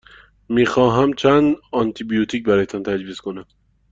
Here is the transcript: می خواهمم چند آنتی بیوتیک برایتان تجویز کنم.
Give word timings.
می 0.49 0.65
خواهمم 0.65 1.13
چند 1.13 1.55
آنتی 1.71 2.03
بیوتیک 2.03 2.43
برایتان 2.43 2.83
تجویز 2.83 3.19
کنم. 3.19 3.45